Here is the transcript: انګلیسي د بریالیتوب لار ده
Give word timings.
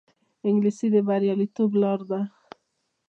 انګلیسي 0.47 0.87
د 0.93 0.95
بریالیتوب 1.07 1.71
لار 1.81 1.99
ده 2.09 2.21